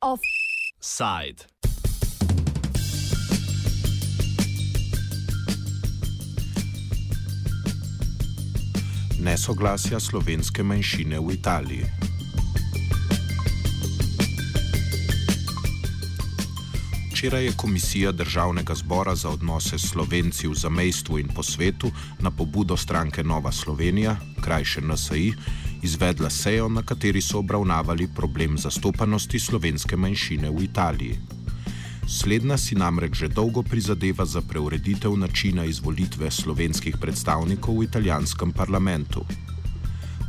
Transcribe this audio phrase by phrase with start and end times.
[0.00, 1.44] Offside.
[9.20, 12.03] Nesoglasja slovenske manjšine v Italiji.
[17.24, 21.88] Včeraj je Komisija Državnega zbora za odnose s Slovenci v zamestvu in po svetu
[22.20, 25.32] na pobudo stranke Nova Slovenija, krajše NSI,
[25.82, 31.16] izvedla sejo, na kateri so obravnavali problem zastopanosti slovenske manjšine v Italiji.
[32.06, 39.24] Slednja si namreč že dolgo prizadeva za preureditev načina izvolitve slovenskih predstavnikov v italijanskem parlamentu.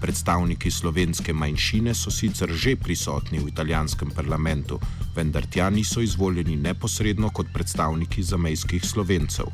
[0.05, 4.77] Predstavniki slovenske manjšine so sicer že prisotni v italijanskem parlamentu,
[5.15, 9.49] vendar tja niso izvoljeni neposredno kot predstavniki zamejskih slovencev.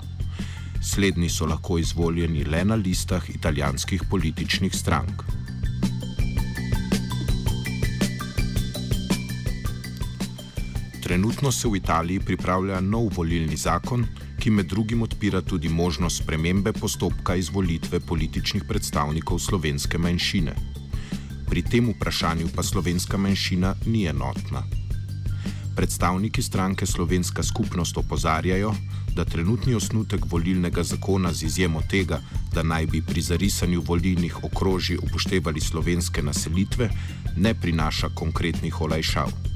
[0.84, 5.23] Slednji so lahko izvoljeni le na listah italijanskih političnih strank.
[11.12, 14.06] Trenutno se v Italiji pripravlja nov volilni zakon,
[14.40, 20.56] ki med drugim odpira tudi možnost spremembe postopka izvolitve političnih predstavnikov slovenske manjšine.
[21.50, 24.64] Pri tem vprašanju pa slovenska manjšina ni enotna.
[25.76, 28.72] Predstavniki stranke Slovenska skupnost opozarjajo,
[29.16, 32.22] da trenutni osnutek volilnega zakona z izjemo tega,
[32.56, 36.90] da naj bi pri zarisanju volilnih okrožij upoštevali slovenske naselitve,
[37.36, 39.50] ne prinaša konkretnih olajšav.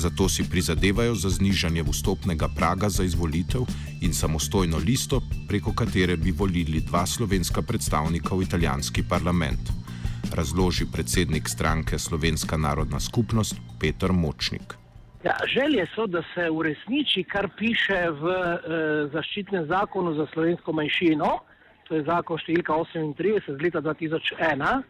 [0.00, 3.66] Zato si prizadevajo za znižanje vstopnega praga za izvolitev
[4.00, 9.60] in samostojno listo, preko katere bi volili dva slovenska predstavnika v italijanski parlament.
[10.32, 14.74] Razloži predsednik stranke Slovenska narodna skupnost Petr Močnik.
[15.24, 18.56] Ja, želje so, da se uresniči, kar piše v e,
[19.12, 21.28] zaščitnem zakonu za slovensko manjšino,
[21.88, 24.80] to je zakon številka 38 z leta 2001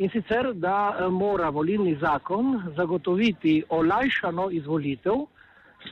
[0.00, 5.26] in sicer, da eh, mora volilni zakon zagotoviti olajšano izvolitev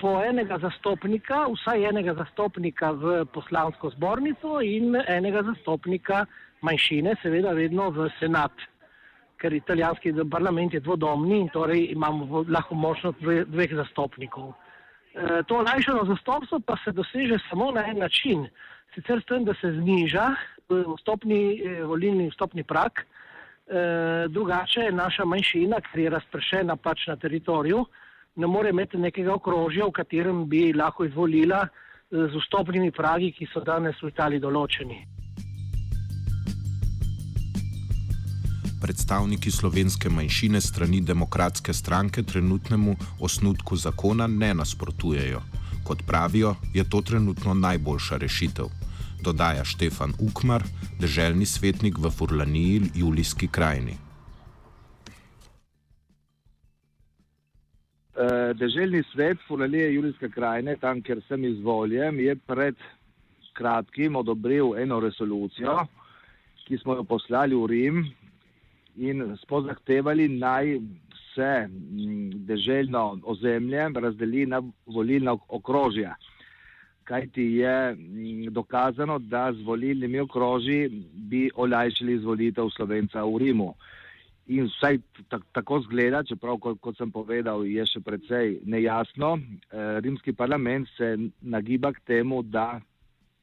[0.00, 6.24] po enega zastopnika, vsaj enega zastopnika v poslansko zbornico in enega zastopnika
[6.64, 8.52] manjšine, seveda vedno v senat,
[9.40, 14.52] ker italijanski parlament je dvodomni torej imamo lahko možnost dveh zastopnikov.
[14.52, 18.48] E, to olajšano zastopstvo pa se doseže samo na en način,
[18.94, 20.32] sicer s tem, da se zniža
[20.68, 23.06] vstopni, eh, volilni vstopni prak,
[23.70, 27.82] Eh, drugače naša manjšina, ker je razpršena pač na teritoriju,
[28.36, 33.50] ne more imeti nekega okrožja, v katerem bi lahko izvolila eh, z vstopnimi pragi, ki
[33.52, 34.98] so danes v Italiji določeni.
[38.80, 45.44] Predstavniki slovenske manjšine strani demokratske stranke trenutnemu osnutku zakona ne nasprotujejo.
[45.84, 48.87] Kot pravijo, je to trenutno najboljša rešitev
[49.24, 50.62] dodaja Štefan Ukmar,
[51.00, 53.96] državni svetnik v Furlaniji, Julijski krajini.
[58.18, 62.74] Eh, Državni svet Furlanije, Julijske krajine, tam, kjer sem izvoljen, je pred
[63.52, 65.86] kratkim odobril eno resolucijo,
[66.66, 68.00] ki smo jo poslali v Rim
[68.96, 70.78] in smo zahtevali naj
[71.34, 76.16] se mm, državno ozemlje razdeli na volilna okrožja
[77.08, 83.72] kajti je mm, dokazano, da z volilnimi okroži bi olajšali izvolitev Slovenca v Rimu.
[84.48, 84.98] In vsaj
[85.52, 91.16] tako zgleda, čeprav, kot, kot sem povedal, je še precej nejasno, eh, rimski parlament se
[91.40, 92.80] nagiba k temu, da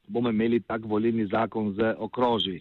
[0.08, 2.58] bomo imeli tak volilni zakon z okroži.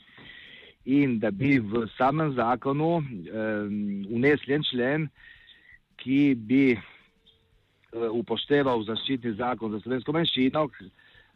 [0.86, 3.66] In da bi v samem zakonu eh,
[4.14, 5.10] unesli en člen,
[5.98, 6.76] ki bi
[8.12, 10.68] upošteval zaščitni zakon za slovensko manjšino,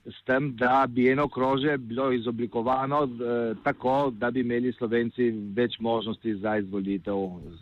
[0.05, 5.79] s tem, da bi eno okrožje bilo izoblikovano eh, tako, da bi imeli slovenci več
[5.79, 7.17] možnosti za izvolitev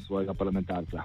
[0.05, 1.03] svojega parlamentarca.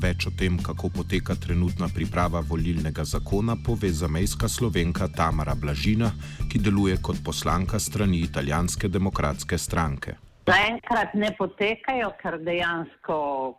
[0.00, 6.08] Več o tem, kako poteka trenutna priprava volilnega zakona, pove zamejska slovenka Tamara Blažina,
[6.48, 10.16] ki deluje kot poslanka strani italijanske demokratske stranke.
[10.48, 13.18] Zaenkrat ne potekajo, ker dejansko,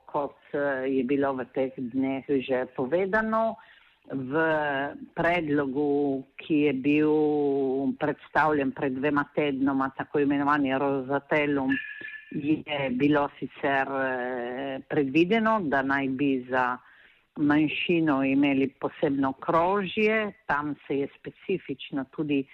[0.10, 0.41] kot
[0.86, 3.58] je bilo v teh dneh že povedano,
[4.12, 4.34] v
[5.14, 7.14] predlogu, ki je bil
[8.02, 11.72] predstavljen pred dvema tednoma, tako imenovani Rozatelum,
[12.32, 16.78] je bilo sicer eh, predvideno, da naj bi za
[17.38, 22.46] manjšino imeli posebno krožje, tam se je specifično tudi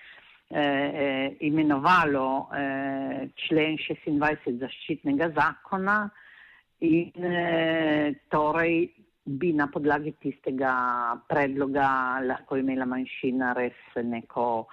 [0.50, 6.10] Eh, eh, imenovalo eh, člen 26 zaščitnega zakona
[6.80, 8.94] in eh, torej
[9.28, 14.68] bi na podlagi tistega predloga lahko imela manjšina res neko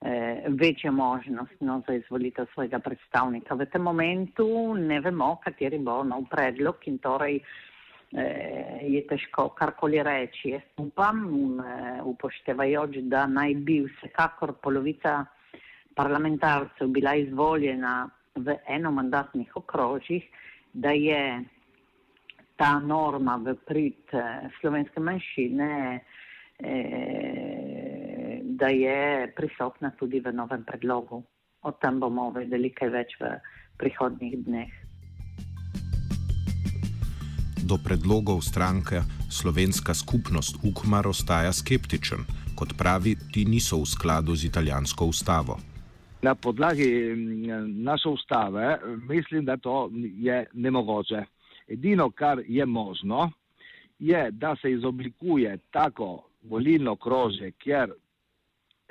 [0.00, 3.54] eh, večjo možnost no, za izvolitev svojega predstavnika.
[3.54, 10.02] V tem momentu ne vemo, kateri bo nov predlog in torej eh, je težko karkoli
[10.02, 10.54] reči.
[10.54, 11.24] Jaz upam,
[11.58, 15.24] eh, upoštevajoč, da naj bi vsekakor polovica
[15.96, 18.04] parlamentarcev bila izvoljena
[18.36, 20.24] v enomandatnih okrožjih,
[20.76, 21.40] da je
[22.56, 25.70] ta norma v prid eh, slovenske manjšine
[26.60, 27.36] eh,
[28.56, 31.22] da je prisotna tudi v novem predlogu.
[31.62, 33.36] O tem bomo vedeli kaj več v
[33.76, 34.72] prihodnjih dneh.
[37.66, 42.22] Do predlogov stranke Slovenska skupnost Ukmar ostaja skeptičen,
[42.54, 45.58] kot pravi, ti niso v skladu z italijansko ustavo.
[46.26, 47.14] Na podlagi
[47.66, 48.78] naše ustave
[49.08, 51.22] mislim, da to je nemogoče.
[51.68, 53.30] Edino, kar je možno,
[53.98, 57.92] je, da se izoblikuje tako volilno krožje, kjer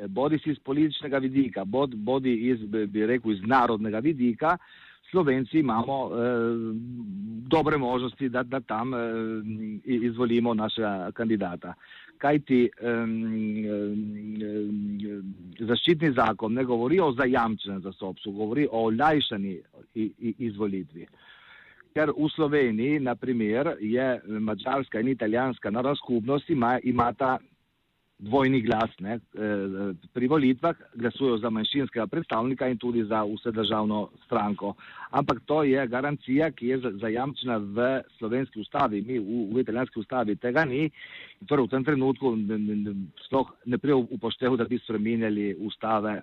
[0.08, 4.58] bodi si iz političnega vidika, bod, bodi iz, bi rekel, iz narodnega vidika,
[5.16, 8.98] Slovenci imamo eh, dobre možnosti, da, da tam eh,
[9.84, 11.74] izvolimo našega kandidata.
[12.18, 12.98] Kaj ti eh, eh,
[15.60, 19.60] zaščitni zakon ne govori o zajamčenem zastopstvu, govori o olajšani
[20.50, 21.08] izvolitvi.
[21.96, 27.38] Ker v Sloveniji, na primer, je mačarska in italijanska narodna skupnost ima, imata
[28.20, 28.90] dvojni glas.
[29.00, 29.14] Ne.
[29.14, 29.20] E,
[30.14, 34.74] pri volitvah glasujejo za manjšinskega predstavnika in tudi za vse državno stranko.
[35.12, 39.02] Ampak to je garancija, ki je zajamčena v slovenski ustavi.
[39.02, 40.90] Mi v, v italijanski ustavi tega ni.
[41.48, 42.36] Torej v tem trenutku
[43.28, 46.22] sploh ne prije upoštev, da bi spremenjali ustave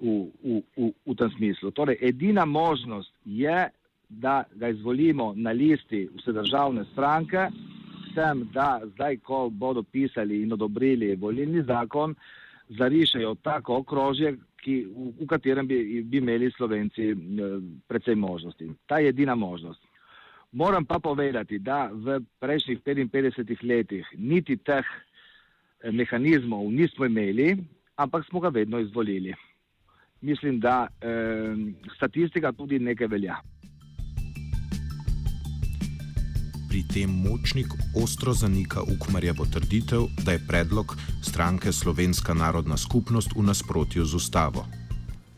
[0.00, 1.70] v, v, v, v tem smislu.
[1.70, 3.68] Torej edina možnost je,
[4.10, 7.46] da ga izvolimo na listi vse državne stranke
[8.14, 12.14] sem, da zdaj, ko bodo pisali in odobrili volilni zakon,
[12.68, 17.16] zarišajo tako okrožje, ki, v, v katerem bi, bi imeli Slovenci eh,
[17.88, 18.70] predvsej možnosti.
[18.86, 19.80] Ta je edina možnost.
[20.52, 27.56] Moram pa povedati, da v prejšnjih 55 letih niti teh eh, mehanizmov nismo imeli,
[27.96, 29.34] ampak smo ga vedno izvolili.
[30.20, 31.54] Mislim, da eh,
[31.96, 33.40] statistika tudi nekaj velja.
[36.70, 37.66] Pri tem močnik
[37.98, 44.62] ostro zanika Ukmarjevo trditev, da je predlog stranke Slovenska narodna skupnost v nasprotju z ustavo.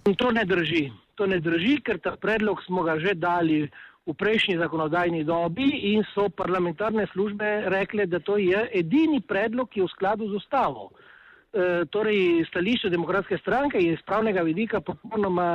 [0.04, 0.92] To ne drži.
[1.16, 3.64] To ne drži, ker ta predlog smo ga že dali
[4.06, 9.80] v prejšnji zakonodajni dobi in so parlamentarne službe rekle, da to je edini predlog, ki
[9.80, 10.90] je v skladu z ustavo.
[10.92, 15.48] E, torej, stališče demokratske stranke je iz pravnega vidika popolnoma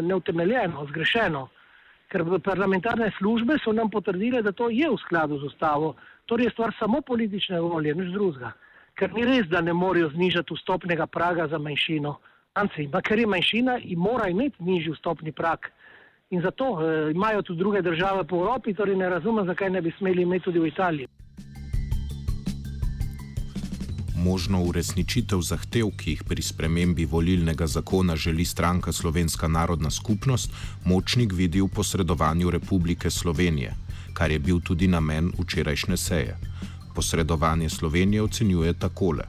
[0.00, 1.48] neutemeljeno, zgrešeno
[2.14, 5.94] ker parlamentarne službe so nam potrdile, da to je v skladu z ustavo.
[6.30, 8.52] Torej je stvar samo politične volje, nič drugega.
[8.94, 12.14] Ker ni res, da ne morejo znižati vstopnega praga za manjšino.
[12.54, 15.66] Anci, ker je manjšina in mora imeti nižji vstopni prag.
[16.30, 19.90] In zato eh, imajo tudi druge države po Evropi, torej ne razumem, zakaj ne bi
[19.98, 21.08] smeli imeti tudi v Italiji
[24.24, 30.52] možno uresničitev zahtev, ki jih pri spremembi volilnega zakona želi stranka Slovenska narodna skupnost,
[30.84, 33.74] močnik vidi v posredovanju Republike Slovenije,
[34.14, 36.36] kar je bil tudi namen včerajšnje seje.
[36.94, 39.24] Posredovanje Slovenije ocenjuje takole.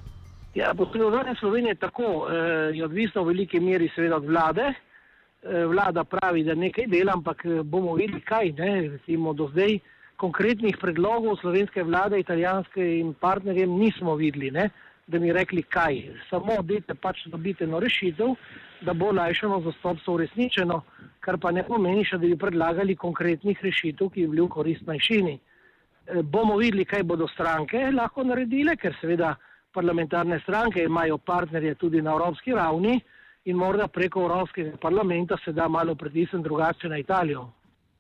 [0.56, 2.36] Ja, posredovanje Slovenije tako, eh,
[2.78, 4.72] je odvisno v veliki meri seveda od vlade.
[4.72, 8.82] Eh, vlada pravi, da nekaj dela, ampak eh, bomo videli, kaj ne.
[8.96, 9.80] Recimo do zdaj
[10.16, 14.52] konkretnih predlogov slovenske vlade, italijanske in partnerjem nismo videli.
[14.52, 14.70] Ne
[15.08, 16.02] da mi rekli, kaj.
[16.30, 18.34] Samo dete pač dobite eno rešitev,
[18.82, 20.82] da bo lajšano zastopstvo uresničeno,
[21.20, 24.86] kar pa ne pomeni še, da bi predlagali konkretnih rešitev, ki bi bili v korist
[24.88, 25.36] manjšini.
[25.36, 29.36] E, bomo videli, kaj bodo stranke lahko naredile, ker seveda
[29.76, 33.00] parlamentarne stranke imajo partnerje tudi na evropski ravni
[33.46, 37.50] in morda preko evropskega parlamenta se da malo pritisniti drugače na Italijo.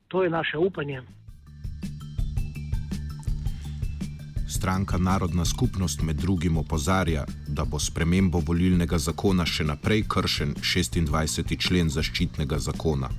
[0.07, 1.01] To je naše upanje.
[4.55, 11.57] Stranka Narodna skupnost med drugim opozarja, da bo spremembo volilnega zakona še naprej kršen 26.
[11.59, 13.09] člen zaščitnega zakona.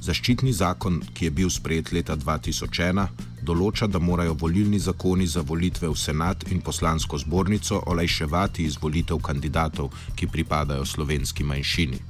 [0.00, 3.04] Zaščitni zakon, ki je bil sprejet leta 2001,
[3.44, 9.92] določa, da morajo volilni zakoni za volitve v senat in poslansko zbornico olajševati izvolitev kandidatov,
[10.16, 12.00] ki pripadajo slovenski manjšini.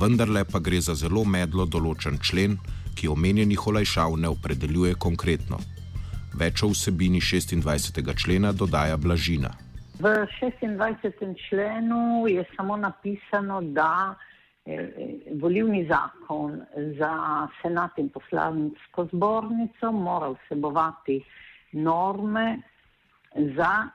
[0.00, 2.56] Vendarle pa gre za zelo medlo določen člen,
[2.96, 5.60] ki omenjenih olajšav ne opredeljuje konkretno.
[6.36, 8.02] Več o vsebini 26.
[8.16, 9.50] člena dodaja Blažina.
[9.98, 11.34] V 26.
[11.48, 14.14] členu je samo napisano, da
[14.66, 14.90] eh,
[15.40, 16.60] volivni zakon
[16.98, 17.12] za
[17.62, 21.22] senat in poslansko zbornico mora vsebovati
[21.72, 22.58] norme
[23.56, 23.88] za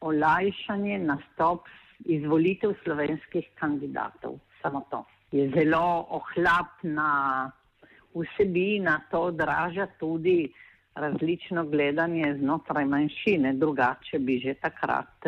[0.00, 1.68] olajšanje nastop
[2.04, 4.38] izvolitev slovenskih kandidatov.
[4.62, 7.50] Samo to je zelo ohlapna
[8.14, 10.52] vsebina, to odraža tudi
[10.94, 13.52] različno gledanje znotraj manjšine.
[13.52, 15.26] Drugače bi že takrat,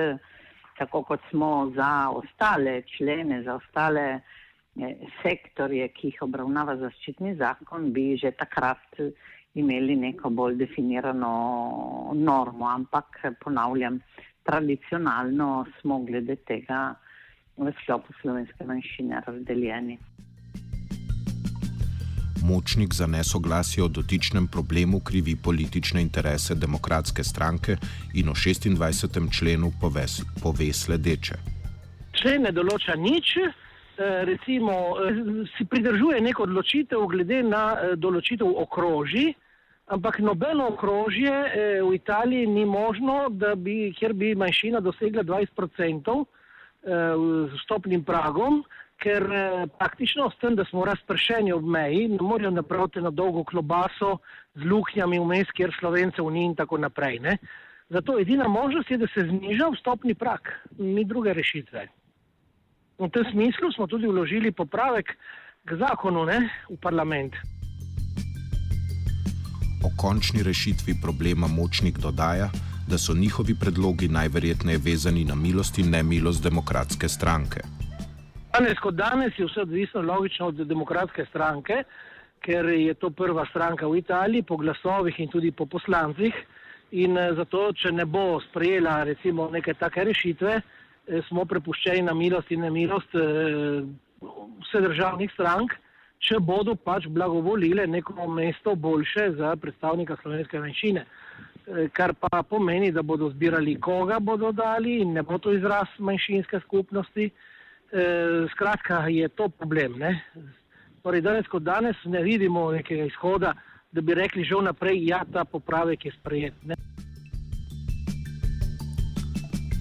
[0.79, 7.93] tako kot smo za ostale člene, za ostale eh, sektorje, ki jih obravnava zaščitni zakon,
[7.93, 9.01] bi že takrat
[9.55, 11.33] imeli neko bolj definirano
[12.15, 12.69] normo.
[12.69, 14.01] Ampak ponavljam,
[14.43, 16.95] tradicionalno smo glede tega
[17.57, 19.99] v sklopu slovenske manjšine razdeljeni.
[22.43, 27.77] Močnik za nesoglasje o dotičnem problemu krivi politične interese demokratske stranke
[28.15, 29.39] in o 26.
[29.39, 29.73] členu
[30.43, 31.35] pove sledeče.
[32.13, 35.23] Člen ne določa nič, eh, recimo eh,
[35.57, 39.33] si pridržuje neko odločitev glede na eh, določitev okrožij,
[39.87, 41.33] ampak nobeno okrožje
[41.83, 46.15] v Italiji ni možno, bi, kjer bi manjšina dosegla 20%
[47.65, 48.63] stopnim pragom
[49.03, 53.45] ker eh, praktično s tem, da smo razpršeni ob meji, ne morejo napraviti na dolgo
[53.45, 54.19] klobaso
[54.55, 57.19] z luknjami vmes, kjer slovencev ni in tako naprej.
[57.19, 57.37] Ne?
[57.91, 61.87] Zato edina možnost je, da se zniža vstopni prak, ni druge rešitve.
[62.99, 65.17] V tem smislu smo tudi vložili popravek
[65.67, 66.39] k zakonu ne,
[66.71, 67.35] v parlament.
[69.83, 72.51] O končni rešitvi problema močnik dodaja,
[72.89, 77.82] da so njihovi predlogi najverjetneje vezani na milost in nemilost demokratske stranke.
[78.53, 81.85] Danes, kot danes, je vse odvisno logično od demokratske stranke,
[82.45, 86.37] ker je to prva stranka v Italiji po glasovih in tudi po poslancih.
[87.01, 92.13] In eh, zato, če ne bo sprejela recimo neke take rešitve, eh, smo prepuščeni na
[92.15, 93.81] milost in nemilost eh,
[94.67, 95.73] vse državnih strank,
[96.21, 101.07] če bodo pač blagovolile neko mesto boljše za predstavnika slovenske manjšine.
[101.97, 106.61] Kar pa pomeni, da bodo zbirali, koga bodo dali in ne bo to izraz manjšinske
[106.67, 107.31] skupnosti.
[107.93, 110.01] Eh, skratka, je to problem.
[111.03, 113.53] Torej, danes, kot danes, ne vidimo nekega izhoda,
[113.93, 116.55] da bi rekli že vnaprej, ja, ta popravek je sprejet.
[116.65, 116.75] Ne?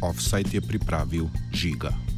[0.04, 2.11] Offside je pripravil žiga.